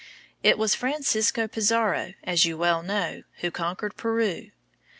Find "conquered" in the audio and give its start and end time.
3.51-3.97